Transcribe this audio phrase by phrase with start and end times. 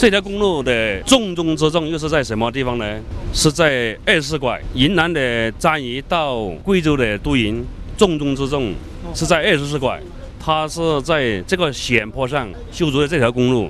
[0.00, 2.98] 这条公路的重中之重又是在什么地方呢？
[3.34, 7.62] 是在二十四拐，云南的张掖到贵州的都匀，
[7.98, 8.72] 重中之重
[9.14, 10.00] 是在二十四拐。
[10.42, 13.68] 它是在这个险坡上修筑的这条公路。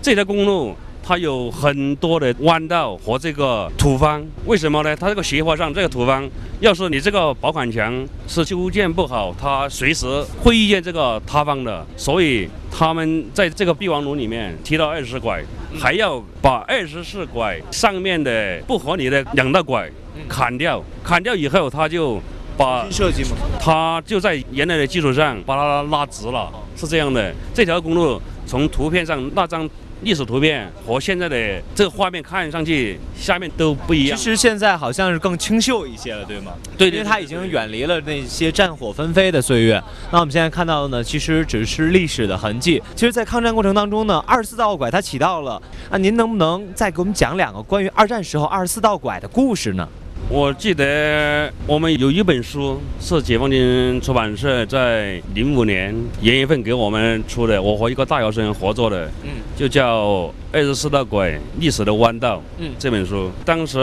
[0.00, 0.72] 这条公路。
[1.04, 4.94] 它有很多的弯道和这个土方，为什么呢？
[4.94, 6.30] 它这个斜坡上这个土方，
[6.60, 10.06] 要是你这个保管墙是修建不好，它随时
[10.40, 11.84] 会遇见这个塌方的。
[11.96, 15.42] 所以他们在这个避王路里面提到二十拐，
[15.78, 19.90] 还要把二十四拐上面的不合理的两道拐
[20.28, 22.20] 砍掉，砍掉以后，他就
[22.56, 23.30] 把设计吗？
[23.58, 27.34] 他就在原来的基础上把它拉直了，是这样的。
[27.54, 28.20] 这条公路
[28.52, 29.66] 从图片上那张。
[30.02, 34.18] 历史图片和现在的这个画面看上去下面都不一样。
[34.18, 36.54] 其实现在好像是更清秀一些了，对吗？
[36.76, 39.80] 对，因为它已经远离了那些战火纷飞的岁月。
[40.10, 42.82] 那我们现在看到的呢，其实只是历史的痕迹。
[42.96, 45.62] 其实，在抗战过程当中呢，二十四道拐它起到了。
[45.88, 49.88] 那您能不能再给我们讲两个关于二战时候二十四道拐的故事呢？
[50.34, 60.06] 我记得我们有一本书是解放军出版社在零五年元月份给我们出的，我和一个大学生合作的，嗯，就叫
[60.50, 63.30] 《二十四道拐历史的弯道》，嗯，这本书。
[63.44, 63.78] 当时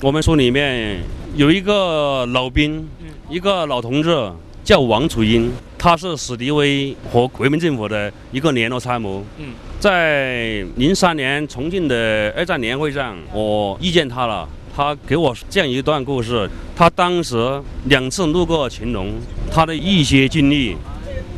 [0.00, 1.00] 我们书里面
[1.34, 2.88] 有一个老兵，
[3.28, 4.30] 一个老同志
[4.62, 9.46] 叫王楚英，他是史迪威和国民政府的一个联络参谋，嗯，
[9.80, 14.48] 在零三年重庆的二战年会上，我遇见他了。
[14.78, 19.08] 他给我讲一段故事：他当时两次路过秦陇，
[19.50, 20.76] 他的一些经历。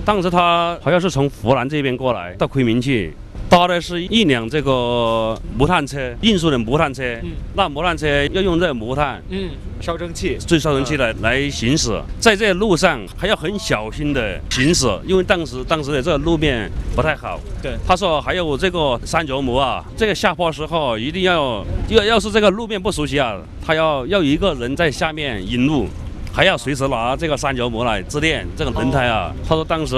[0.04, 3.14] 当时他好像是从湖南这边过来到昆明去。
[3.50, 7.02] 搭的是一辆这个木炭车，运输的木炭车。
[7.24, 17.40] 嗯，那木炭车要用这个木炭，嗯，烧蒸汽，最烧蒸汽来来行驶，在这路上还要很小心的行驶，因为当时当时的这个路面不太好。
[17.60, 25.88] 对，他说还有这个三角膜啊，这个下坡时候一定要要要是这个路面不熟悉啊，他要要一个人在下面引路，
[26.32, 29.34] 还要随时拿这个三角膜来支点这个轮胎啊。
[29.44, 29.96] 他说当时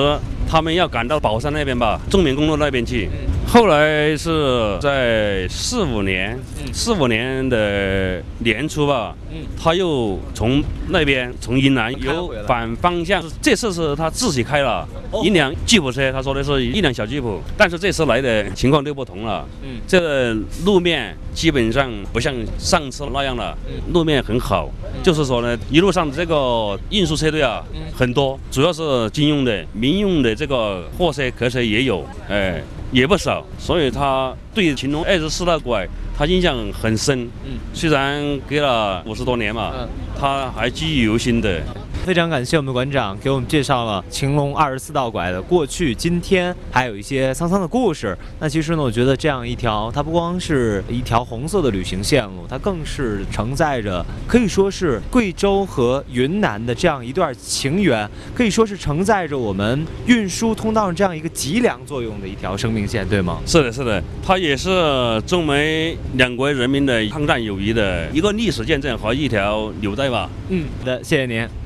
[0.49, 3.11] 他们要赶到宝山那边吧，中缅公路那边去。
[3.53, 6.41] 后来是在四五年，
[6.73, 9.15] 四五年的年初吧，
[9.63, 14.89] 他又从那边从云南由反方向，这次是他自己开了
[15.23, 19.47] 一辆吉普车，他说的是一辆小吉普，但是这次来的情况就不同了，
[19.87, 20.33] 这
[20.65, 23.55] 路面基本上不像上次那样了，
[23.93, 24.71] 路面很好，
[25.03, 27.63] 就是说呢，一路上这个运输车队啊
[27.95, 32.63] 很多，主要是军用的、民用的这个货车、客车也有，哎。
[32.93, 37.23] 也不少，所以他对乾隆二十四道拐，他印象很深。
[37.45, 39.73] 嗯，虽然隔了五十多年嘛，
[40.17, 41.61] 他还记忆犹新的。
[42.05, 48.19] 非常感谢我们馆长给我们介绍了晴隆二十四道拐的过去、今天，还有一些沧桑的故事。
[48.41, 63.39] 那其实呢，我觉得这样一条，它不光是一条红色的旅行线路，它更是承载着可以说是贵州和云南的这样一段情缘，可以说是承载着我们运输通道上这样一个脊梁作用的一条生命线，对吗？
[63.47, 70.29] 是的，是的，它也是中美两国人民的抗战友谊的一个历史见证和一条纽带吧。
[70.49, 71.62] 嗯，好的，谢谢您。